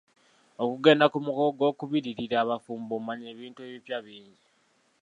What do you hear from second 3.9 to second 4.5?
bingi.